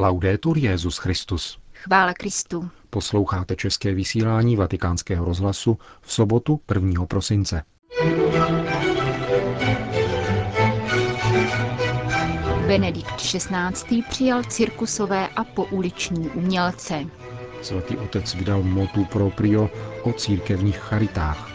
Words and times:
Laudetur 0.00 0.58
Jezus 0.58 0.98
Christus. 0.98 1.58
Chvála 1.74 2.14
Kristu. 2.14 2.70
Posloucháte 2.90 3.56
české 3.56 3.94
vysílání 3.94 4.56
Vatikánského 4.56 5.24
rozhlasu 5.24 5.78
v 6.00 6.12
sobotu 6.12 6.60
1. 6.74 7.06
prosince. 7.06 7.62
Benedikt 12.66 13.16
XVI. 13.16 14.02
přijal 14.08 14.42
cirkusové 14.44 15.28
a 15.28 15.44
pouliční 15.44 16.28
umělce. 16.30 17.04
Svatý 17.62 17.96
otec 17.96 18.34
vydal 18.34 18.62
motu 18.62 19.04
proprio 19.04 19.70
o 20.02 20.12
církevních 20.12 20.78
charitách. 20.78 21.50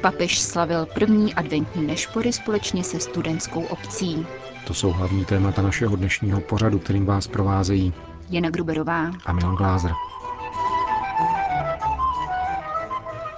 Papež 0.00 0.40
slavil 0.40 0.86
první 0.86 1.34
adventní 1.34 1.86
nešpory 1.86 2.32
společně 2.32 2.84
se 2.84 3.00
studentskou 3.00 3.62
obcí. 3.62 4.26
To 4.66 4.74
jsou 4.74 4.90
hlavní 4.90 5.24
témata 5.24 5.62
našeho 5.62 5.96
dnešního 5.96 6.40
pořadu, 6.40 6.78
kterým 6.78 7.06
vás 7.06 7.26
provázejí 7.28 7.92
Jana 8.30 8.50
Gruberová 8.50 9.10
a 9.26 9.32
Milan 9.32 9.54
Glázer. 9.56 9.92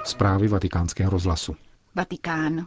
Zprávy 0.04 0.48
vatikánského 0.48 1.10
rozhlasu. 1.10 1.56
Vatikán. 1.94 2.66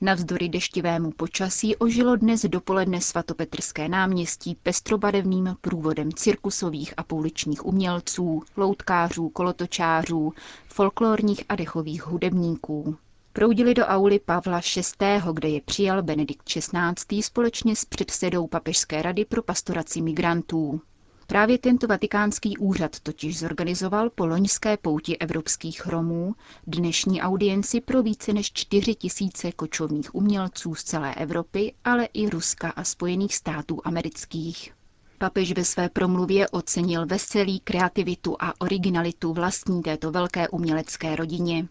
Navzdory 0.00 0.48
deštivému 0.48 1.10
počasí 1.10 1.76
ožilo 1.76 2.16
dnes 2.16 2.42
dopoledne 2.44 3.00
svatopetrské 3.00 3.88
náměstí 3.88 4.54
pestrobarevným 4.62 5.56
průvodem 5.60 6.12
cirkusových 6.12 6.94
a 6.96 7.02
pouličních 7.02 7.66
umělců, 7.66 8.42
loutkářů, 8.56 9.28
kolotočářů, 9.28 10.32
folklorních 10.68 11.44
a 11.48 11.56
dechových 11.56 12.06
hudebníků. 12.06 12.96
Proudili 13.38 13.74
do 13.74 13.84
auly 13.86 14.18
Pavla 14.18 14.60
VI., 14.76 15.20
kde 15.32 15.48
je 15.48 15.60
přijal 15.60 16.02
Benedikt 16.02 16.42
XVI. 16.48 17.22
společně 17.22 17.76
s 17.76 17.84
předsedou 17.84 18.46
Papežské 18.46 19.02
rady 19.02 19.24
pro 19.24 19.42
pastoraci 19.42 20.02
migrantů. 20.02 20.80
Právě 21.26 21.58
tento 21.58 21.86
vatikánský 21.86 22.56
úřad 22.58 23.00
totiž 23.00 23.38
zorganizoval 23.38 24.10
po 24.10 24.26
loňské 24.26 24.76
pouti 24.76 25.18
evropských 25.18 25.86
Romů 25.86 26.34
dnešní 26.66 27.22
audienci 27.22 27.80
pro 27.80 28.02
více 28.02 28.32
než 28.32 28.52
4 28.52 28.94
tisíce 28.94 29.52
kočovných 29.52 30.14
umělců 30.14 30.74
z 30.74 30.82
celé 30.84 31.14
Evropy, 31.14 31.74
ale 31.84 32.04
i 32.14 32.28
Ruska 32.30 32.70
a 32.70 32.84
Spojených 32.84 33.34
států 33.34 33.80
amerických. 33.84 34.72
Papež 35.18 35.52
ve 35.52 35.64
své 35.64 35.88
promluvě 35.88 36.48
ocenil 36.48 37.06
veselí, 37.06 37.60
kreativitu 37.60 38.36
a 38.40 38.60
originalitu 38.60 39.32
vlastní 39.32 39.82
této 39.82 40.10
velké 40.10 40.48
umělecké 40.48 41.16
rodině. 41.16 41.68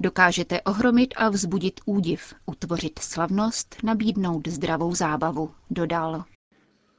Dokážete 0.00 0.62
ohromit 0.62 1.14
a 1.16 1.28
vzbudit 1.28 1.80
údiv, 1.84 2.34
utvořit 2.46 2.98
slavnost, 2.98 3.76
nabídnout 3.82 4.48
zdravou 4.48 4.94
zábavu, 4.94 5.50
dodal. 5.70 6.24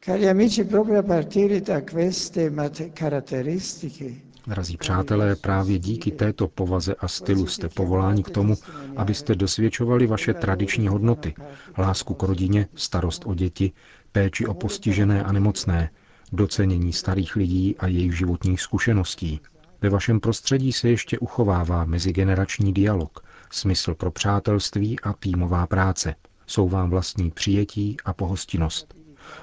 Cari 0.05 0.29
amici, 0.29 0.63
proprio 0.63 0.99
a 0.99 1.03
partire 1.03 1.61
da 1.61 1.81
queste 1.81 2.51
caratteristiche, 2.93 4.29
Drazí 4.47 4.77
přátelé, 4.77 5.35
právě 5.35 5.79
díky 5.79 6.11
této 6.11 6.47
povaze 6.47 6.95
a 6.99 7.07
stylu 7.07 7.47
jste 7.47 7.69
povoláni 7.69 8.23
k 8.23 8.29
tomu, 8.29 8.55
abyste 8.97 9.35
dosvědčovali 9.35 10.07
vaše 10.07 10.33
tradiční 10.33 10.87
hodnoty, 10.87 11.33
lásku 11.77 12.13
k 12.13 12.23
rodině, 12.23 12.67
starost 12.75 13.23
o 13.25 13.33
děti, 13.35 13.71
péči 14.11 14.45
o 14.45 14.53
postižené 14.53 15.23
a 15.23 15.31
nemocné, 15.31 15.89
docenění 16.31 16.93
starých 16.93 17.35
lidí 17.35 17.75
a 17.79 17.87
jejich 17.87 18.17
životních 18.17 18.61
zkušeností. 18.61 19.39
Ve 19.81 19.89
vašem 19.89 20.19
prostředí 20.19 20.71
se 20.71 20.89
ještě 20.89 21.19
uchovává 21.19 21.85
mezigenerační 21.85 22.73
dialog, 22.73 23.19
smysl 23.51 23.95
pro 23.95 24.11
přátelství 24.11 24.99
a 24.99 25.13
týmová 25.13 25.67
práce. 25.67 26.15
Jsou 26.47 26.69
vám 26.69 26.89
vlastní 26.89 27.31
přijetí 27.31 27.97
a 28.05 28.13
pohostinnost. 28.13 28.93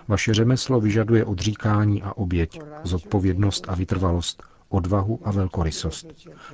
Vaše 0.09 0.35
řemeslo 0.35 0.81
vyžaduje 0.81 1.25
odříkání 1.25 2.03
a 2.03 2.17
oběť, 2.17 2.61
zodpovědnost 2.85 3.65
a 3.69 3.75
vytrvalost, 3.75 4.43
odvahu 4.69 5.21
a 5.25 5.31
velkorysost. 5.31 6.07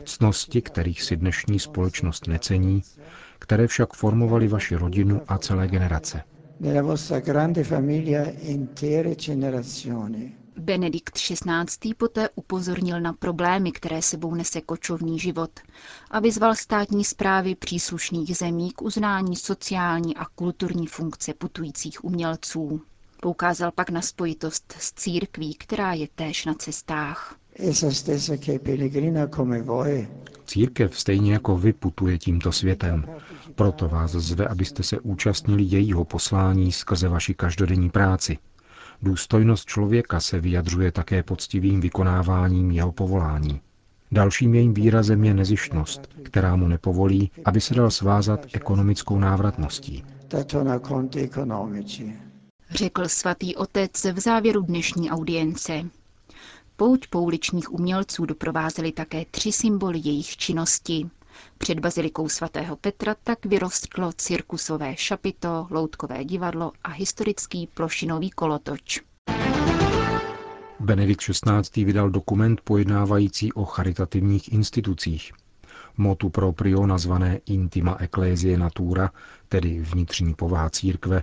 Cnosti, 0.05 0.62
kterých 0.62 1.02
si 1.02 1.17
dnešní 1.17 1.58
společnost 1.58 2.27
necení, 2.27 2.83
které 3.39 3.67
však 3.67 3.92
formovaly 3.92 4.48
vaši 4.48 4.77
rodinu 4.77 5.20
a 5.28 5.39
celé 5.39 5.68
generace. 5.68 6.23
Benedikt 10.58 11.14
XVI. 11.18 11.95
poté 11.96 12.29
upozornil 12.35 13.01
na 13.01 13.13
problémy, 13.13 13.73
které 13.73 14.02
sebou 14.02 14.35
nese 14.35 14.61
kočovný 14.61 15.18
život 15.18 15.51
a 16.11 16.20
vyzval 16.20 16.55
státní 16.55 17.05
zprávy 17.05 17.55
příslušných 17.55 18.36
zemí 18.36 18.70
k 18.70 18.83
uznání 18.83 19.36
sociální 19.36 20.17
a 20.17 20.24
kulturní 20.24 20.86
funkce 20.86 21.35
putujících 21.35 22.05
umělců. 22.05 22.80
Poukázal 23.20 23.70
pak 23.74 23.90
na 23.90 24.02
spojitost 24.02 24.74
s 24.79 24.92
církví, 24.92 25.55
která 25.55 25.92
je 25.92 26.08
též 26.14 26.45
na 26.45 26.55
cestách. 26.55 27.36
Církev 30.46 30.98
stejně 31.01 31.33
jako 31.33 31.57
vy 31.57 31.73
putuje 31.73 32.19
tímto 32.19 32.52
světem. 32.52 33.05
Proto 33.55 33.89
vás 33.89 34.11
zve, 34.11 34.46
abyste 34.48 34.83
se 34.83 35.01
účastnili 35.01 35.63
jejího 35.63 36.05
poslání 36.05 36.73
skrze 36.73 37.08
vaši 37.08 37.34
každodenní 37.34 37.90
práci. 37.90 38.39
Důstojnost 39.02 39.68
člověka 39.68 40.20
se 40.20 40.40
vyjadřuje 40.40 40.92
také 40.92 41.23
poctivým 41.23 41.80
vykonáváním 41.80 42.70
jeho 42.70 42.92
povolání. 42.92 43.61
Dalším 44.13 44.55
jejím 44.55 44.74
výrazem 44.74 45.24
je 45.24 45.35
nezištnost, 45.35 46.08
která 46.23 46.57
mu 46.57 46.68
nepovolí, 46.68 47.30
aby 47.45 47.61
se 47.61 47.74
dal 47.74 47.90
svázat 47.90 48.46
ekonomickou 48.52 49.18
návratností. 49.18 50.05
Řekl 52.70 53.08
svatý 53.08 53.57
otec 53.57 54.05
v 54.05 54.20
závěru 54.20 54.63
dnešní 54.63 55.11
audience. 55.11 55.83
Pouť 56.77 57.07
pouličních 57.07 57.73
umělců 57.73 58.27
doprovázely 58.27 58.92
také 58.92 59.24
tři 59.30 59.52
symboly 59.52 60.01
jejich 60.05 60.36
činnosti. 60.36 61.11
Před 61.59 61.81
bazilikou 61.81 62.29
svatého 62.29 62.77
Petra 62.77 63.15
tak 63.25 63.47
vyrostlo 63.47 64.13
cirkusové 64.13 64.97
šapito, 64.97 65.67
loutkové 65.70 66.25
divadlo 66.25 66.73
a 66.85 66.91
historický 66.91 67.69
plošinový 67.75 68.31
kolotoč. 68.31 69.01
Benedikt 70.81 71.20
XVI. 71.23 71.85
vydal 71.85 72.11
dokument 72.11 72.61
pojednávající 72.61 73.53
o 73.53 73.65
charitativních 73.65 74.53
institucích. 74.53 75.33
Motu 75.97 76.31
proprio 76.31 76.87
nazvané 76.87 77.41
Intima 77.47 77.97
Ecclesiae 78.01 78.59
Natura, 78.59 79.11
tedy 79.49 79.81
vnitřní 79.81 80.35
povaha 80.35 80.70
církve, 80.70 81.23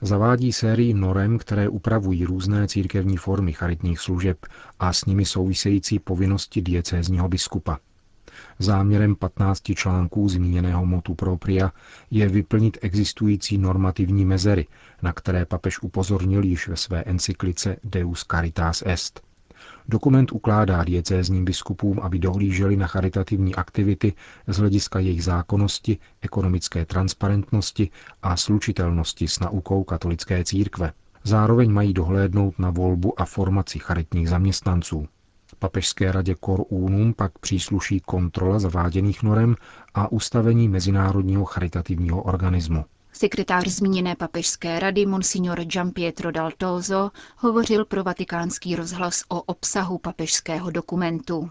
zavádí 0.00 0.52
sérii 0.52 0.94
norem, 0.94 1.38
které 1.38 1.68
upravují 1.68 2.24
různé 2.24 2.68
církevní 2.68 3.16
formy 3.16 3.52
charitních 3.52 4.00
služeb 4.00 4.46
a 4.78 4.92
s 4.92 5.04
nimi 5.04 5.24
související 5.24 5.98
povinnosti 5.98 6.62
diecézního 6.62 7.28
biskupa. 7.28 7.78
Záměrem 8.58 9.16
15 9.16 9.62
článků 9.74 10.28
zmíněného 10.28 10.86
motu 10.86 11.14
propria 11.14 11.72
je 12.10 12.28
vyplnit 12.28 12.78
existující 12.80 13.58
normativní 13.58 14.24
mezery, 14.24 14.66
na 15.02 15.12
které 15.12 15.44
papež 15.44 15.82
upozornil 15.82 16.44
již 16.44 16.68
ve 16.68 16.76
své 16.76 17.02
encyklice 17.02 17.76
Deus 17.84 18.24
Caritas 18.30 18.82
Est. 18.86 19.26
Dokument 19.88 20.32
ukládá 20.32 20.84
diecézním 20.84 21.44
biskupům, 21.44 22.00
aby 22.00 22.18
dohlíželi 22.18 22.76
na 22.76 22.86
charitativní 22.86 23.54
aktivity 23.54 24.12
z 24.46 24.56
hlediska 24.56 24.98
jejich 24.98 25.24
zákonnosti, 25.24 25.98
ekonomické 26.20 26.84
transparentnosti 26.84 27.90
a 28.22 28.36
slučitelnosti 28.36 29.28
s 29.28 29.40
naukou 29.40 29.84
katolické 29.84 30.44
církve. 30.44 30.92
Zároveň 31.24 31.72
mají 31.72 31.92
dohlédnout 31.92 32.58
na 32.58 32.70
volbu 32.70 33.20
a 33.20 33.24
formaci 33.24 33.78
charitních 33.78 34.28
zaměstnanců. 34.28 35.08
Papežské 35.58 36.12
radě 36.12 36.34
Cor 36.44 36.64
Unum 36.68 37.14
pak 37.14 37.38
přísluší 37.38 38.00
kontrola 38.00 38.58
zaváděných 38.58 39.22
norem 39.22 39.56
a 39.94 40.12
ustavení 40.12 40.68
Mezinárodního 40.68 41.44
charitativního 41.44 42.22
organismu. 42.22 42.84
Sekretář 43.12 43.66
zmíněné 43.66 44.16
papežské 44.16 44.80
rady 44.80 45.06
Monsignor 45.06 45.60
Giampietro 45.64 46.30
Daltozo 46.30 47.10
hovořil 47.38 47.84
pro 47.84 48.02
vatikánský 48.02 48.76
rozhlas 48.76 49.22
o 49.28 49.42
obsahu 49.42 49.98
papežského 49.98 50.70
dokumentu. 50.70 51.50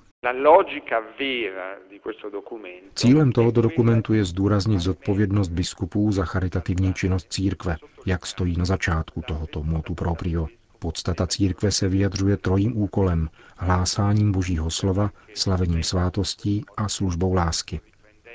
Cílem 2.96 3.32
tohoto 3.32 3.62
dokumentu 3.62 4.14
je 4.14 4.26
zdůraznit 4.26 4.80
zodpovědnost 4.80 5.50
biskupů 5.50 6.12
za 6.12 6.26
charitativní 6.26 6.94
činnost 6.94 7.34
církve, 7.34 7.76
jak 8.06 8.26
stojí 8.26 8.58
na 8.58 8.66
začátku 8.66 9.22
tohoto 9.28 9.64
motu 9.64 9.96
proprio. 9.96 10.48
Podstata 10.86 11.28
církve 11.28 11.72
se 11.72 11.90
vyjadřuje 11.90 12.38
trojím 12.38 12.78
úkolem, 12.78 13.30
hlásáním 13.58 14.32
božího 14.32 14.72
slova, 14.72 15.12
slavením 15.36 15.84
svátostí 15.84 16.66
a 16.78 16.90
službou 16.90 17.34
lásky. 17.34 17.82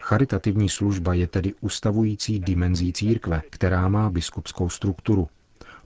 Charitativní 0.00 0.69
služba 0.69 1.14
je 1.14 1.26
tedy 1.26 1.55
ustavující 1.61 2.41
dimenzí 2.41 2.93
církve, 2.93 3.43
která 3.50 3.88
má 3.88 4.11
biskupskou 4.11 4.69
strukturu. 4.69 5.29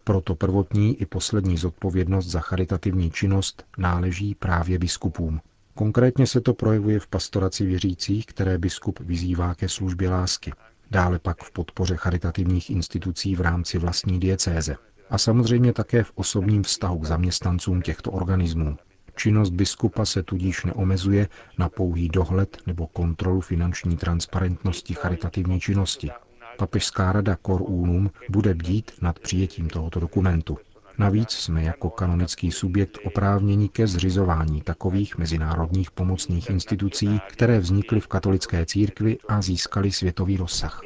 Proto 0.05 0.35
prvotní 0.35 1.01
i 1.01 1.07
poslední 1.07 1.57
zodpovědnost 1.57 2.27
za 2.27 2.41
charitativní 2.41 3.11
činnost 3.11 3.65
náleží 3.79 4.35
právě 4.35 4.79
biskupům. 4.79 5.41
Konkrétně 5.75 6.27
se 6.27 6.41
to 6.41 6.55
projevuje 6.55 7.01
v 7.01 7.07
pastoraci 7.07 7.67
věřících, 7.67 8.27
které 8.27 8.59
biskup 8.59 9.01
vyzývá 9.01 9.55
ke 9.55 9.69
službě 9.69 10.11
lásky. 10.11 10.53
Dále 10.91 11.19
pak 11.19 11.43
v 11.43 11.51
podpoře 11.51 11.97
charitativních 11.97 12.71
institucí 12.71 13.37
v 13.37 13.41
rámci 13.41 13.79
vlastní 13.79 14.21
diecéze. 14.21 14.77
A 15.11 15.19
samozřejmě 15.19 15.73
také 15.73 16.03
v 16.03 16.12
osobním 16.15 16.62
vztahu 16.62 16.99
k 16.99 17.05
zaměstnancům 17.05 17.83
těchto 17.83 18.11
organismů. 18.11 18.77
Činnost 19.17 19.51
biskupa 19.51 20.05
se 20.05 20.23
tudíž 20.23 20.65
neomezuje 20.65 21.29
na 21.59 21.69
pouhý 21.69 22.09
dohled 22.09 22.56
nebo 22.67 22.87
kontrolu 22.87 23.41
finanční 23.41 23.97
transparentnosti 23.97 24.95
charitativní 24.95 25.61
činnosti. 25.61 26.11
Papežská 26.59 27.12
rada 27.12 27.37
Cor 27.47 27.62
Unum 27.62 28.11
bude 28.29 28.55
bdít 28.55 28.93
nad 29.01 29.19
přijetím 29.19 29.69
tohoto 29.69 30.01
dokumentu. 30.01 30.59
Navíc 30.99 31.31
jsme 31.31 31.62
jako 31.62 31.91
kanonický 31.91 32.53
subjekt 32.53 32.99
oprávněni 33.05 33.69
ke 33.69 33.87
zřizování 33.87 34.62
takových 34.62 35.19
mezinárodních 35.19 35.91
pomocných 35.91 36.51
institucí, 36.51 37.21
které 37.29 37.59
vznikly 37.59 38.01
v 38.01 38.06
katolické 38.09 38.67
církvi 38.67 39.19
a 39.29 39.43
získaly 39.43 39.93
světový 39.93 40.37
rozsah. 40.37 40.81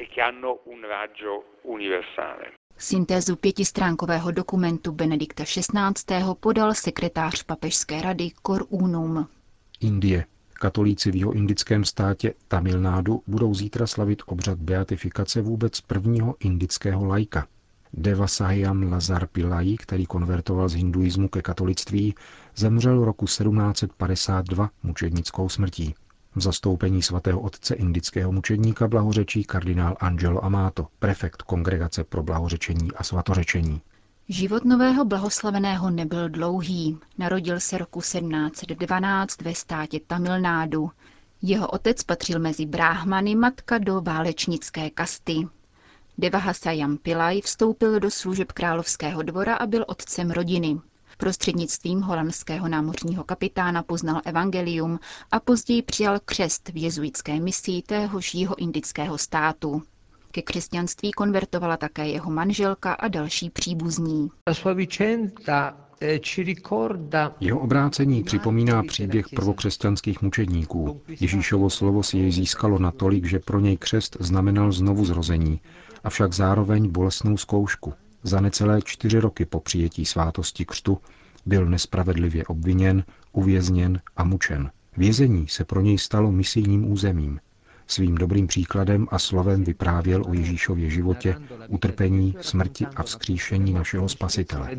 Syntézu 2.81 3.35
pětistránkového 3.35 4.31
dokumentu 4.31 4.91
Benedikta 4.91 5.43
XVI. 5.43 6.33
podal 6.39 6.73
sekretář 6.73 7.43
papežské 7.43 8.01
rady 8.01 8.31
Cor 8.45 8.65
Unum. 8.69 9.27
Indie. 9.79 10.25
Katolíci 10.53 11.11
v 11.11 11.15
jeho 11.15 11.31
indickém 11.31 11.83
státě 11.85 12.33
Tamil 12.47 12.81
Nádu 12.81 13.23
budou 13.27 13.53
zítra 13.53 13.87
slavit 13.87 14.21
obřad 14.25 14.57
beatifikace 14.59 15.41
vůbec 15.41 15.81
prvního 15.81 16.35
indického 16.39 17.05
lajka. 17.05 17.47
Devasahayam 17.93 18.91
Lazar 18.91 19.27
Pillai, 19.27 19.75
který 19.77 20.05
konvertoval 20.05 20.69
z 20.69 20.73
hinduismu 20.73 21.27
ke 21.27 21.41
katolictví, 21.41 22.15
zemřel 22.55 23.05
roku 23.05 23.25
1752 23.25 24.69
mučednickou 24.83 25.49
smrtí. 25.49 25.95
V 26.35 26.41
zastoupení 26.41 27.01
svatého 27.01 27.41
otce 27.41 27.75
indického 27.75 28.31
mučedníka 28.31 28.87
blahořečí 28.87 29.43
kardinál 29.43 29.97
Angelo 29.99 30.45
Amato, 30.45 30.87
prefekt 30.99 31.41
Kongregace 31.41 32.03
pro 32.03 32.23
blahořečení 32.23 32.91
a 32.95 33.03
svatořečení. 33.03 33.81
Život 34.29 34.65
nového 34.65 35.05
blahoslaveného 35.05 35.89
nebyl 35.89 36.29
dlouhý. 36.29 36.97
Narodil 37.17 37.59
se 37.59 37.77
roku 37.77 38.01
1712 38.01 39.41
ve 39.41 39.55
státě 39.55 39.99
Tamil 40.07 40.41
Nádu. 40.41 40.91
Jeho 41.41 41.67
otec 41.67 42.03
patřil 42.03 42.39
mezi 42.39 42.65
bráhmany, 42.65 43.35
matka 43.35 43.77
do 43.77 44.01
válečnické 44.01 44.89
kasty. 44.89 45.47
Devahasayam 46.17 46.97
Pillai 46.97 47.41
vstoupil 47.41 47.99
do 47.99 48.11
služeb 48.11 48.51
královského 48.51 49.23
dvora 49.23 49.55
a 49.55 49.65
byl 49.65 49.85
otcem 49.87 50.31
rodiny. 50.31 50.79
Prostřednictvím 51.21 52.01
holandského 52.01 52.67
námořního 52.67 53.23
kapitána 53.23 53.83
poznal 53.83 54.21
evangelium 54.25 54.99
a 55.31 55.39
později 55.39 55.81
přijal 55.81 56.19
křest 56.25 56.69
v 56.69 56.77
jezuitské 56.77 57.39
misii 57.39 57.81
téhož 57.81 58.33
jeho 58.35 58.55
indického 58.59 59.17
státu. 59.17 59.81
Ke 60.31 60.41
křesťanství 60.41 61.11
konvertovala 61.11 61.77
také 61.77 62.07
jeho 62.07 62.31
manželka 62.31 62.93
a 62.93 63.07
další 63.07 63.49
příbuzní. 63.49 64.29
Eh, 66.01 66.19
jeho 67.39 67.59
obrácení 67.59 68.23
připomíná 68.23 68.83
příběh 68.83 69.25
prvokřesťanských 69.35 70.21
mučedníků. 70.21 71.01
Ježíšovo 71.07 71.69
slovo 71.69 72.03
si 72.03 72.17
jej 72.17 72.31
získalo 72.31 72.79
natolik, 72.79 73.25
že 73.25 73.39
pro 73.39 73.59
něj 73.59 73.77
křest 73.77 74.17
znamenal 74.19 74.71
znovu 74.71 75.05
zrození, 75.05 75.61
avšak 76.03 76.33
zároveň 76.33 76.89
bolestnou 76.89 77.37
zkoušku. 77.37 77.93
Za 78.23 78.41
necelé 78.41 78.81
čtyři 78.81 79.19
roky 79.19 79.45
po 79.45 79.59
přijetí 79.59 80.05
svátosti 80.05 80.65
křtu 80.65 80.97
byl 81.45 81.65
nespravedlivě 81.65 82.45
obviněn, 82.45 83.03
uvězněn 83.31 84.01
a 84.17 84.23
mučen. 84.23 84.71
Vězení 84.97 85.47
se 85.47 85.65
pro 85.65 85.81
něj 85.81 85.97
stalo 85.97 86.31
misijním 86.31 86.91
územím. 86.91 87.39
Svým 87.87 88.15
dobrým 88.15 88.47
příkladem 88.47 89.07
a 89.11 89.19
slovem 89.19 89.63
vyprávěl 89.63 90.23
o 90.27 90.33
Ježíšově 90.33 90.89
životě, 90.89 91.35
utrpení, 91.67 92.35
smrti 92.41 92.85
a 92.95 93.03
vzkříšení 93.03 93.73
našeho 93.73 94.09
Spasitele. 94.09 94.69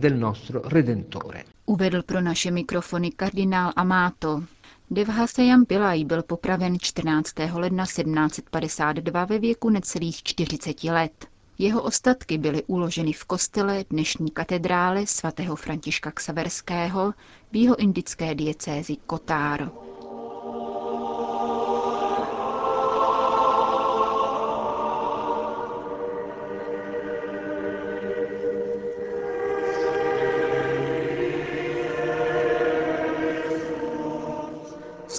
Uvedl 1.66 2.02
pro 2.02 2.20
naše 2.20 2.50
mikrofony 2.50 3.10
kardinál 3.10 3.72
Amato. 3.76 4.42
Devhasejam 4.90 5.64
Pillai 5.64 6.04
byl 6.04 6.22
popraven 6.22 6.76
14. 6.80 7.32
ledna 7.52 7.84
1752 7.84 9.24
ve 9.24 9.38
věku 9.38 9.70
necelých 9.70 10.22
40 10.22 10.84
let. 10.84 11.29
Jeho 11.60 11.82
ostatky 11.82 12.38
byly 12.38 12.62
uloženy 12.66 13.12
v 13.12 13.24
kostele 13.24 13.84
dnešní 13.90 14.30
katedrále 14.30 15.06
svatého 15.06 15.56
Františka 15.56 16.10
Ksaverského 16.10 17.14
v 17.52 17.56
jeho 17.56 17.76
indické 17.76 18.34
diecézi 18.34 18.96
Kotár. 19.06 19.70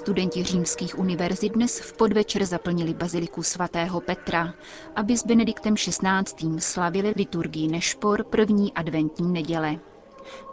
Studenti 0.01 0.43
římských 0.43 0.99
univerzit 0.99 1.53
dnes 1.53 1.79
v 1.79 1.93
podvečer 1.93 2.45
zaplnili 2.45 2.93
baziliku 2.93 3.43
svatého 3.43 4.01
Petra, 4.01 4.53
aby 4.95 5.17
s 5.17 5.25
Benediktem 5.25 5.75
XVI. 5.75 6.59
slavili 6.59 7.13
liturgii 7.15 7.67
Nešpor 7.67 8.23
první 8.23 8.73
adventní 8.73 9.31
neděle. 9.31 9.79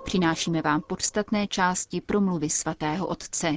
Přinášíme 0.05 0.63
vám 0.63 0.81
podstatné 0.81 1.47
části 1.47 2.01
promluvy 2.01 2.51
svatého 2.51 3.07
otce. 3.07 3.55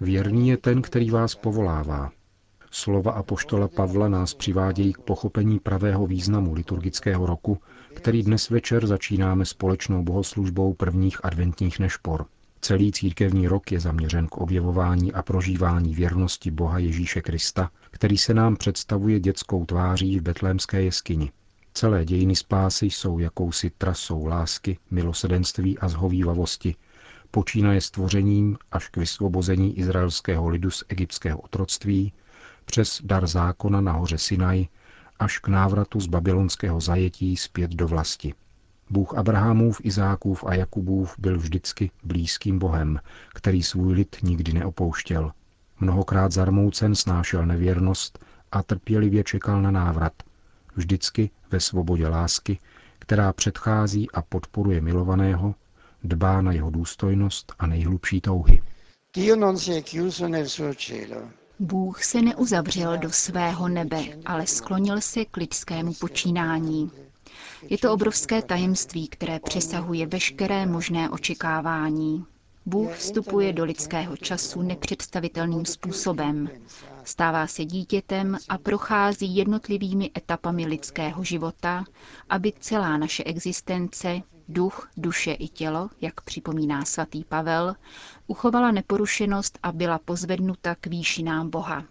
Věrný 0.00 0.48
je 0.48 0.56
ten, 0.56 0.82
který 0.82 1.10
vás 1.10 1.34
povolává. 1.34 2.10
Slova 2.70 3.12
apoštola 3.12 3.68
Pavla 3.68 4.08
nás 4.08 4.34
přivádějí 4.34 4.92
k 4.92 4.98
pochopení 4.98 5.58
pravého 5.60 6.06
významu 6.06 6.54
liturgického 6.54 7.26
roku, 7.26 7.58
který 7.96 8.22
dnes 8.22 8.50
večer 8.50 8.86
začínáme 8.86 9.44
společnou 9.44 10.02
bohoslužbou 10.02 10.74
prvních 10.74 11.24
adventních 11.24 11.78
nešpor. 11.78 12.26
Celý 12.60 12.92
církevní 12.92 13.48
rok 13.48 13.72
je 13.72 13.80
zaměřen 13.80 14.26
k 14.26 14.36
objevování 14.36 15.12
a 15.12 15.22
prožívání 15.22 15.94
věrnosti 15.94 16.50
Boha 16.50 16.78
Ježíše 16.78 17.22
Krista, 17.22 17.70
který 17.90 18.18
se 18.18 18.34
nám 18.34 18.56
představuje 18.56 19.20
dětskou 19.20 19.64
tváří 19.64 20.18
v 20.18 20.22
betlémské 20.22 20.82
jeskyni. 20.82 21.30
Celé 21.74 22.04
dějiny 22.04 22.36
spásy 22.36 22.86
jsou 22.86 23.18
jakousi 23.18 23.70
trasou 23.78 24.26
lásky, 24.26 24.78
milosedenství 24.90 25.78
a 25.78 25.88
zhovývavosti, 25.88 26.74
počínaje 27.30 27.80
stvořením 27.80 28.56
až 28.72 28.88
k 28.88 28.96
vysvobození 28.96 29.78
izraelského 29.78 30.48
lidu 30.48 30.70
z 30.70 30.84
egyptského 30.88 31.38
otroctví, 31.38 32.12
přes 32.64 33.00
dar 33.04 33.26
zákona 33.26 33.80
na 33.80 33.92
hoře 33.92 34.18
Sinaj 34.18 34.66
až 35.18 35.38
k 35.38 35.48
návratu 35.48 36.00
z 36.00 36.06
babylonského 36.06 36.80
zajetí 36.80 37.36
zpět 37.36 37.70
do 37.70 37.88
vlasti. 37.88 38.34
Bůh 38.90 39.18
Abrahamův, 39.18 39.80
Izákův 39.84 40.44
a 40.44 40.54
Jakubův 40.54 41.14
byl 41.18 41.38
vždycky 41.38 41.90
blízkým 42.04 42.58
Bohem, 42.58 43.00
který 43.34 43.62
svůj 43.62 43.92
lid 43.92 44.16
nikdy 44.22 44.52
neopouštěl. 44.52 45.32
Mnohokrát 45.80 46.32
zarmoucen 46.32 46.94
snášel 46.94 47.46
nevěrnost 47.46 48.18
a 48.52 48.62
trpělivě 48.62 49.24
čekal 49.24 49.62
na 49.62 49.70
návrat, 49.70 50.12
vždycky 50.76 51.30
ve 51.50 51.60
svobodě 51.60 52.08
lásky, 52.08 52.58
která 52.98 53.32
předchází 53.32 54.10
a 54.10 54.22
podporuje 54.22 54.80
milovaného, 54.80 55.54
dbá 56.04 56.40
na 56.42 56.52
jeho 56.52 56.70
důstojnost 56.70 57.52
a 57.58 57.66
nejhlubší 57.66 58.20
touhy. 58.20 58.62
Dio 59.14 59.36
non 59.36 59.58
si 59.58 59.70
è 59.70 59.82
chiuso 59.82 60.28
nel 60.28 60.48
suo 60.48 60.74
cielo. 60.74 61.45
Bůh 61.58 62.04
se 62.04 62.22
neuzavřel 62.22 62.98
do 62.98 63.10
svého 63.10 63.68
nebe, 63.68 64.04
ale 64.26 64.46
sklonil 64.46 65.00
se 65.00 65.24
k 65.24 65.36
lidskému 65.36 65.94
počínání. 65.94 66.90
Je 67.62 67.78
to 67.78 67.92
obrovské 67.92 68.42
tajemství, 68.42 69.08
které 69.08 69.40
přesahuje 69.40 70.06
veškeré 70.06 70.66
možné 70.66 71.10
očekávání. 71.10 72.24
Bůh 72.66 72.92
vstupuje 72.96 73.52
do 73.52 73.64
lidského 73.64 74.16
času 74.16 74.62
nepředstavitelným 74.62 75.64
způsobem. 75.66 76.48
Stává 77.04 77.46
se 77.46 77.64
dítětem 77.64 78.38
a 78.48 78.58
prochází 78.58 79.36
jednotlivými 79.36 80.10
etapami 80.16 80.66
lidského 80.66 81.24
života, 81.24 81.84
aby 82.28 82.52
celá 82.60 82.96
naše 82.96 83.24
existence, 83.24 84.22
duch, 84.48 84.88
duše 84.96 85.32
i 85.32 85.48
tělo, 85.48 85.90
jak 86.00 86.20
připomíná 86.20 86.84
svatý 86.84 87.24
Pavel, 87.24 87.76
uchovala 88.26 88.70
neporušenost 88.70 89.58
a 89.62 89.72
byla 89.72 89.98
pozvednuta 89.98 90.74
k 90.74 90.86
výšinám 90.86 91.50
Boha. 91.50 91.84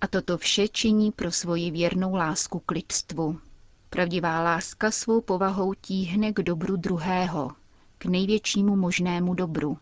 A 0.00 0.06
toto 0.06 0.38
vše 0.38 0.68
činí 0.68 1.12
pro 1.12 1.32
svoji 1.32 1.70
věrnou 1.70 2.14
lásku 2.14 2.62
k 2.66 2.70
lidstvu. 2.70 3.38
Pravdivá 3.90 4.42
láska 4.42 4.90
svou 4.90 5.20
povahou 5.20 5.74
tíhne 5.74 6.32
k 6.32 6.36
dobru 6.42 6.76
druhého, 6.76 7.50
k 7.98 8.04
největšímu 8.06 8.76
možnému 8.76 9.34
dobru. 9.34 9.78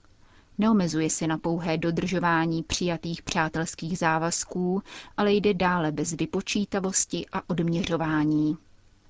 Neomezuje 0.58 1.10
se 1.10 1.26
na 1.26 1.38
pouhé 1.38 1.78
dodržování 1.78 2.62
přijatých 2.62 3.22
přátelských 3.22 3.98
závazků, 3.98 4.82
ale 5.16 5.32
jde 5.32 5.54
dále 5.54 5.92
bez 5.92 6.12
vypočítavosti 6.12 7.26
a 7.32 7.50
odměřování. 7.50 8.56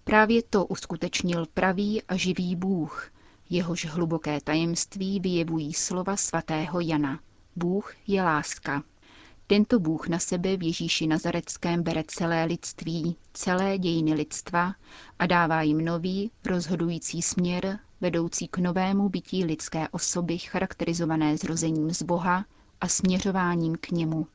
Právě 0.08 0.42
to 0.42 0.66
uskutečnil 0.66 1.46
pravý 1.54 2.02
a 2.02 2.16
živý 2.16 2.56
Bůh, 2.56 3.10
jehož 3.50 3.86
hluboké 3.86 4.40
tajemství 4.40 5.20
vyjevují 5.20 5.74
slova 5.74 6.16
svatého 6.16 6.80
Jana. 6.80 7.20
Bůh 7.56 7.94
je 8.06 8.22
láska. 8.22 8.82
Tento 9.46 9.78
Bůh 9.78 10.08
na 10.08 10.18
sebe 10.18 10.56
v 10.56 10.62
Ježíši 10.62 11.06
Nazareckém 11.06 11.82
bere 11.82 12.02
celé 12.06 12.44
lidství, 12.44 13.16
celé 13.32 13.78
dějiny 13.78 14.14
lidstva 14.14 14.74
a 15.18 15.26
dává 15.26 15.62
jim 15.62 15.84
nový, 15.84 16.30
rozhodující 16.46 17.22
směr, 17.22 17.78
vedoucí 18.00 18.48
k 18.48 18.58
novému 18.58 19.08
bytí 19.08 19.44
lidské 19.44 19.88
osoby 19.88 20.38
charakterizované 20.38 21.36
zrozením 21.36 21.90
z 21.90 22.02
Boha 22.02 22.44
a 22.80 22.88
směřováním 22.88 23.76
k 23.80 23.90
němu. 23.90 24.26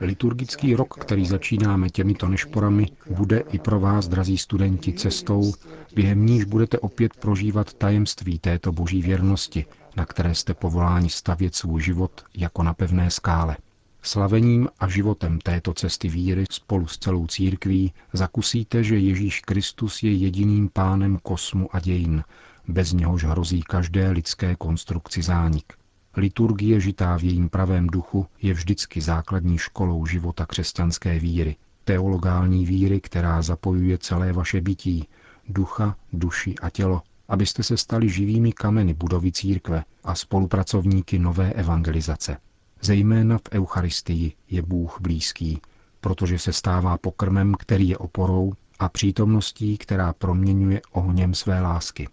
Liturgický 0.00 0.74
rok, 0.74 0.94
který 1.04 1.26
začínáme 1.26 1.90
těmito 1.90 2.28
nešporami, 2.28 2.86
bude 3.10 3.38
i 3.38 3.58
pro 3.58 3.80
vás, 3.80 4.08
drazí 4.08 4.38
studenti, 4.38 4.92
cestou, 4.92 5.52
během 5.94 6.26
níž 6.26 6.44
budete 6.44 6.78
opět 6.78 7.16
prožívat 7.16 7.74
tajemství 7.74 8.38
této 8.38 8.72
boží 8.72 9.02
věrnosti, 9.02 9.64
na 9.96 10.06
které 10.06 10.34
jste 10.34 10.54
povoláni 10.54 11.10
stavět 11.10 11.54
svůj 11.54 11.82
život 11.82 12.24
jako 12.34 12.62
na 12.62 12.74
pevné 12.74 13.10
skále. 13.10 13.56
Slavením 14.02 14.68
a 14.80 14.88
životem 14.88 15.38
této 15.38 15.74
cesty 15.74 16.08
víry 16.08 16.44
spolu 16.50 16.86
s 16.86 16.98
celou 16.98 17.26
církví 17.26 17.92
zakusíte, 18.12 18.84
že 18.84 18.98
Ježíš 18.98 19.40
Kristus 19.40 20.02
je 20.02 20.14
jediným 20.14 20.68
pánem 20.72 21.18
kosmu 21.22 21.68
a 21.76 21.80
dějin, 21.80 22.24
bez 22.68 22.92
něhož 22.92 23.24
hrozí 23.24 23.62
každé 23.62 24.10
lidské 24.10 24.56
konstrukci 24.56 25.22
zánik. 25.22 25.72
Liturgie 26.16 26.80
žitá 26.80 27.18
v 27.18 27.22
jejím 27.22 27.48
pravém 27.48 27.86
duchu 27.86 28.26
je 28.42 28.54
vždycky 28.54 29.00
základní 29.00 29.58
školou 29.58 30.06
života 30.06 30.46
křesťanské 30.46 31.18
víry, 31.18 31.56
teologální 31.84 32.66
víry, 32.66 33.00
která 33.00 33.42
zapojuje 33.42 33.98
celé 33.98 34.32
vaše 34.32 34.60
bytí, 34.60 35.08
ducha, 35.48 35.96
duši 36.12 36.54
a 36.62 36.70
tělo, 36.70 37.02
abyste 37.28 37.62
se 37.62 37.76
stali 37.76 38.08
živými 38.08 38.52
kameny 38.52 38.94
budovy 38.94 39.32
církve 39.32 39.84
a 40.04 40.14
spolupracovníky 40.14 41.18
nové 41.18 41.52
evangelizace. 41.52 42.36
Zejména 42.80 43.38
v 43.38 43.42
Eucharistii 43.52 44.32
je 44.50 44.62
Bůh 44.62 44.98
blízký, 45.00 45.60
protože 46.00 46.38
se 46.38 46.52
stává 46.52 46.98
pokrmem, 46.98 47.54
který 47.58 47.88
je 47.88 47.98
oporou 47.98 48.52
a 48.78 48.88
přítomností, 48.88 49.78
která 49.78 50.12
proměňuje 50.12 50.80
ohněm 50.92 51.34
své 51.34 51.60
lásky. 51.60 52.08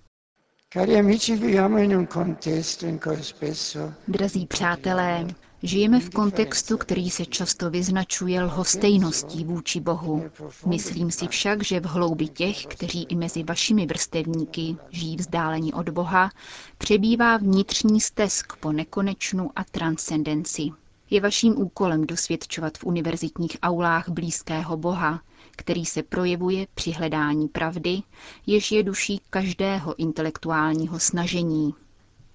Drazí 4.07 4.47
přátelé, 4.47 5.27
žijeme 5.63 5.99
v 5.99 6.09
kontextu, 6.09 6.77
který 6.77 7.09
se 7.09 7.25
často 7.25 7.69
vyznačuje 7.69 8.41
lhostejností 8.43 9.43
vůči 9.43 9.79
Bohu. 9.79 10.23
Myslím 10.65 11.11
si 11.11 11.27
však, 11.27 11.63
že 11.63 11.79
v 11.79 11.85
hloubi 11.85 12.27
těch, 12.27 12.65
kteří 12.65 13.03
i 13.03 13.15
mezi 13.15 13.43
vašimi 13.43 13.85
vrstevníky 13.85 14.75
žijí 14.89 15.17
vzdálení 15.17 15.73
od 15.73 15.89
Boha, 15.89 16.31
přebývá 16.77 17.37
vnitřní 17.37 18.01
stesk 18.01 18.55
po 18.55 18.71
nekonečnu 18.71 19.51
a 19.55 19.63
transcendenci. 19.63 20.69
Je 21.13 21.21
vaším 21.21 21.57
úkolem 21.57 22.05
dosvědčovat 22.05 22.77
v 22.77 22.83
univerzitních 22.83 23.57
aulách 23.61 24.09
blízkého 24.09 24.77
Boha, 24.77 25.21
který 25.51 25.85
se 25.85 26.03
projevuje 26.03 26.67
při 26.73 26.91
hledání 26.91 27.47
pravdy, 27.47 28.01
jež 28.47 28.71
je 28.71 28.83
duší 28.83 29.21
každého 29.29 29.99
intelektuálního 29.99 30.99
snažení. 30.99 31.73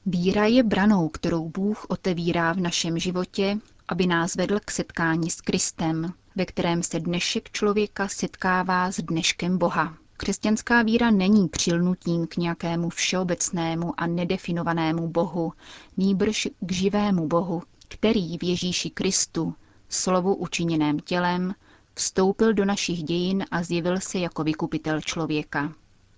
Víra 0.07 0.47
je 0.47 0.63
branou, 0.63 1.09
kterou 1.09 1.49
Bůh 1.49 1.87
otevírá 1.89 2.53
v 2.53 2.61
našem 2.61 2.99
životě, 2.99 3.59
aby 3.89 4.07
nás 4.07 4.35
vedl 4.35 4.59
k 4.65 4.71
setkání 4.71 5.31
s 5.31 5.41
Kristem, 5.41 6.13
ve 6.37 6.45
kterém 6.47 6.83
se 6.83 7.01
dnešek 7.01 7.51
člověka 7.51 8.09
setkává 8.09 8.93
s 8.93 8.97
dneškem 8.97 9.59
Boha. 9.59 9.97
Křesťanská 10.17 10.83
víra 10.83 11.11
není 11.11 11.49
přilnutím 11.49 12.27
k 12.27 12.37
nějakému 12.37 12.91
všeobecnému 12.91 14.01
a 14.01 14.07
nedefinovanému 14.07 15.09
Bohu, 15.09 15.53
nýbrž 15.97 16.49
k 16.61 16.73
živému 16.73 17.29
Bohu, 17.29 17.63
který 17.89 18.39
v 18.39 18.45
Ježíši 18.45 18.91
Kristu, 18.91 19.55
slovu 19.89 20.35
učiněném 20.35 21.01
tělem, 21.01 21.55
vstoupil 21.95 22.55
do 22.55 22.65
našich 22.65 23.03
dějin 23.03 23.45
a 23.51 23.63
zjevil 23.63 24.01
se 24.01 24.19
jako 24.19 24.45
vykupitel 24.45 25.01
člověka. 25.01 25.73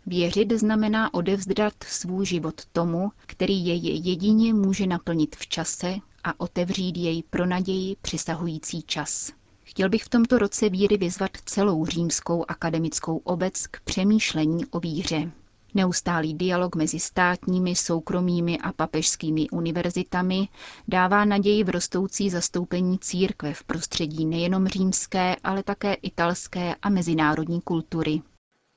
Věřit 0.07 0.53
znamená 0.53 1.15
odevzdat 1.15 1.73
svůj 1.87 2.27
život 2.27 2.65
tomu, 2.73 3.13
který 3.27 3.67
jej 3.67 4.01
jedině 4.09 4.55
může 4.55 4.87
naplnit 4.87 5.37
v 5.37 5.47
čase 5.47 5.97
a 6.25 6.41
otevřít 6.41 6.97
jej 6.97 7.23
pro 7.31 7.47
naději 7.47 7.97
přisahující 8.03 8.83
čas. 8.83 9.33
Chtěl 9.65 9.89
bych 9.89 10.05
v 10.05 10.09
tomto 10.09 10.39
roce 10.39 10.69
víry 10.69 10.97
vyzvat 10.97 11.31
celou 11.45 11.87
římskou 11.87 12.45
akademickou 12.49 13.17
obec 13.17 13.67
k 13.67 13.81
přemýšlení 13.81 14.67
o 14.67 14.81
víře. 14.81 15.31
Neustálý 15.75 16.35
dialog 16.35 16.77
mezi 16.77 16.99
státními, 17.01 17.75
soukromými 17.77 18.59
a 18.59 18.73
papežskými 18.73 19.49
univerzitami 19.51 20.49
dává 20.89 21.25
naději 21.25 21.65
v 21.65 21.69
rostoucí 21.69 22.31
zastoupení 22.31 22.99
církve 22.99 23.55
v 23.55 23.65
prostředí 23.65 24.27
nejenom 24.27 24.67
římské, 24.69 25.37
ale 25.45 25.63
také 25.63 25.95
italské 25.95 26.75
a 26.83 26.89
mezinárodní 26.89 27.61
kultury. 27.61 28.23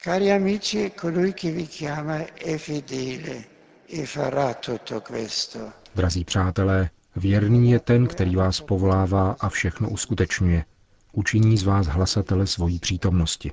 Cari 0.03 0.31
amici, 0.31 0.91
colui 1.01 1.33
che 1.33 1.51
vi 1.51 1.67
chiama 1.67 2.17
è 2.45 2.57
fedele 2.57 3.43
e 3.93 4.05
farà 4.05 4.53
tutto 4.53 5.01
questo. 5.01 5.59
Drazí 5.95 6.23
přátelé, 6.25 6.89
věrný 7.15 7.71
je 7.71 7.79
ten, 7.79 8.07
který 8.07 8.35
vás 8.35 8.61
povolává 8.61 9.35
a 9.39 9.49
všechno 9.49 9.89
uskutečňuje. 9.89 10.65
Učiní 11.11 11.57
z 11.57 11.63
vás 11.63 11.87
hlasatele 11.87 12.47
svojí 12.47 12.79
přítomnosti. 12.79 13.51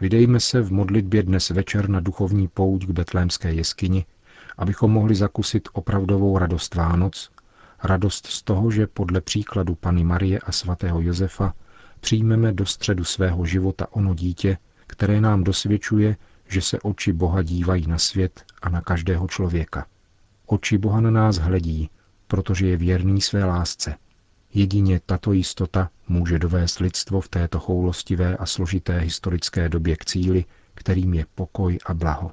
Vydejme 0.00 0.40
se 0.40 0.60
v 0.60 0.72
modlitbě 0.72 1.22
dnes 1.22 1.50
večer 1.50 1.88
na 1.88 2.00
duchovní 2.00 2.48
pouť 2.48 2.86
k 2.86 2.90
betlémské 2.90 3.52
jeskyni, 3.52 4.06
abychom 4.58 4.90
mohli 4.90 5.14
zakusit 5.14 5.68
opravdovou 5.72 6.38
radost 6.38 6.74
Vánoc, 6.74 7.30
radost 7.82 8.26
z 8.26 8.42
toho, 8.42 8.70
že 8.70 8.86
podle 8.86 9.20
příkladu 9.20 9.74
Pany 9.74 10.04
Marie 10.04 10.38
a 10.38 10.52
svatého 10.52 11.00
Josefa 11.00 11.54
přijmeme 12.00 12.52
do 12.52 12.66
středu 12.66 13.04
svého 13.04 13.44
života 13.44 13.86
ono 13.90 14.14
dítě, 14.14 14.58
které 14.86 15.20
nám 15.20 15.44
dosvědčuje, 15.44 16.16
že 16.48 16.62
se 16.62 16.80
oči 16.80 17.12
Boha 17.12 17.42
dívají 17.42 17.86
na 17.86 17.98
svět 17.98 18.44
a 18.62 18.68
na 18.68 18.80
každého 18.80 19.28
člověka. 19.28 19.86
Oči 20.46 20.78
Boha 20.78 21.00
na 21.00 21.10
nás 21.10 21.36
hledí, 21.36 21.90
protože 22.26 22.66
je 22.66 22.76
věrný 22.76 23.20
své 23.20 23.44
lásce– 23.44 23.94
Jedině 24.56 25.00
tato 25.06 25.32
jistota 25.32 25.90
může 26.08 26.38
dovést 26.38 26.78
lidstvo 26.78 27.20
v 27.20 27.28
této 27.28 27.60
choulostivé 27.60 28.36
a 28.36 28.46
složité 28.46 28.98
historické 28.98 29.68
době 29.68 29.96
k 29.96 30.04
cíli, 30.04 30.44
kterým 30.74 31.14
je 31.14 31.26
pokoj 31.34 31.78
a 31.86 31.94
blaho. 31.94 32.32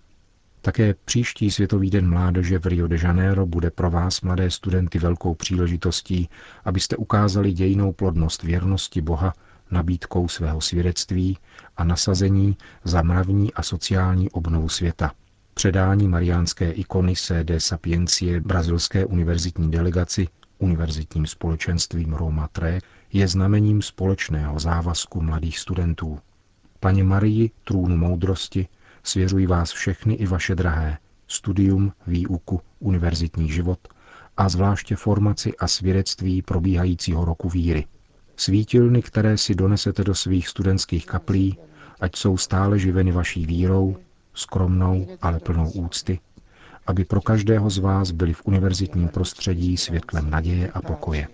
Také 0.62 0.94
příští 1.06 1.52
Světový 1.52 1.90
den 1.90 2.10
mládeže 2.10 2.60
v 2.60 2.66
Rio 2.66 2.88
de 2.88 2.98
Janeiro 3.04 3.46
bude 3.46 3.72
pro 3.72 3.90
vás, 3.90 4.22
mladé 4.22 4.52
studenty, 4.52 5.00
velkou 5.00 5.36
příležitostí, 5.36 6.30
abyste 6.66 6.98
ukázali 6.98 7.54
dějnou 7.54 7.94
plodnost 7.94 8.44
věrnosti 8.44 9.02
Boha 9.02 9.34
nabídkou 9.72 10.28
svého 10.28 10.62
svědectví 10.62 11.38
a 11.78 11.84
nasazení 11.84 12.58
za 12.84 13.02
mravní 13.02 13.54
a 13.54 13.64
sociální 13.64 14.30
obnovu 14.30 14.70
světa. 14.70 15.12
Předání 15.54 16.08
mariánské 16.08 16.72
ikony 16.72 17.16
CD 17.16 17.52
Sapiencie 17.58 18.42
brazilské 18.42 19.06
univerzitní 19.06 19.72
delegaci 19.72 20.28
univerzitním 20.58 21.28
společenstvím 21.28 22.14
Roma 22.14 22.48
Tre 22.48 22.80
je 23.14 23.28
znamením 23.28 23.82
společného 23.82 24.60
závazku 24.60 25.22
mladých 25.22 25.60
studentů. 25.60 26.20
Paně 26.80 27.04
Marii, 27.04 27.52
trůnu 27.64 27.98
moudrosti, 27.98 28.68
svěřují 29.04 29.46
vás 29.46 29.72
všechny 29.72 30.14
i 30.14 30.26
vaše 30.26 30.56
drahé, 30.56 30.98
studium, 31.28 31.94
výuku, 32.08 32.62
univerzitní 32.80 33.52
život 33.52 33.80
a 34.38 34.50
zvláště 34.50 34.96
formaci 34.96 35.58
a 35.58 35.68
svědectví 35.68 36.42
probíhajícího 36.42 37.26
roku 37.26 37.50
víry. 37.50 37.86
Svítilny, 38.36 39.02
které 39.02 39.38
si 39.38 39.56
donesete 39.56 40.04
do 40.04 40.16
svých 40.16 40.48
studentských 40.48 41.06
kaplí, 41.06 41.58
ať 42.00 42.16
jsou 42.16 42.38
stále 42.38 42.80
živeny 42.80 43.12
vaší 43.12 43.46
vírou, 43.46 43.98
skromnou, 44.34 45.08
ale 45.22 45.40
plnou 45.40 45.72
úcty, 45.72 46.20
aby 46.88 47.06
pro 47.06 47.22
každého 47.22 47.70
z 47.70 47.78
vás 47.78 48.12
byli 48.12 48.34
v 48.34 48.42
univerzitním 48.46 49.08
prostředí 49.10 49.78
světlem 49.78 50.30
naděje 50.30 50.72
a 50.72 50.82
pokoje. 50.82 51.28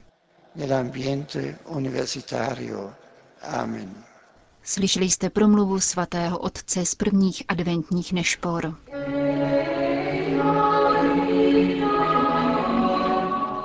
Slyšeli 4.63 5.05
jste 5.09 5.29
promluvu 5.29 5.79
svatého 5.79 6.37
otce 6.37 6.85
z 6.85 6.95
prvních 6.95 7.43
adventních 7.47 8.13
nešpor. 8.13 8.75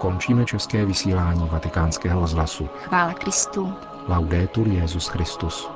Končíme 0.00 0.44
české 0.44 0.86
vysílání 0.86 1.48
vatikánského 1.48 2.26
zlasu. 2.26 2.66
Chvála 2.66 3.14
Kristu. 3.14 3.72
Laudetur 4.08 4.68
Jezus 4.68 5.08
Christus. 5.08 5.68